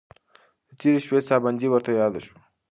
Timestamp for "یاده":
1.99-2.19